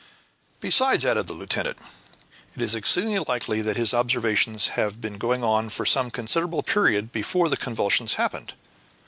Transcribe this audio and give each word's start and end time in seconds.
"Besides," 0.61 1.05
added 1.05 1.27
the 1.27 1.33
lieutenant, 1.35 1.77
"it 2.55 2.61
is 2.63 2.73
exceedingly 2.73 3.19
likely 3.27 3.61
that 3.61 3.77
his 3.77 3.93
observations 3.93 4.69
had 4.69 4.99
been 4.99 5.19
going 5.19 5.43
on 5.43 5.69
for 5.69 5.85
some 5.85 6.09
considerable 6.09 6.63
period 6.63 7.11
before 7.11 7.49
the 7.49 7.55
convulsion 7.55 8.07
happened." 8.07 8.53